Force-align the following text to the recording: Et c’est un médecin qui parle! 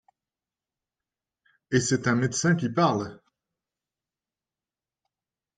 Et 1.71 1.79
c’est 1.79 2.07
un 2.07 2.15
médecin 2.15 2.55
qui 2.55 2.69
parle! 2.69 3.21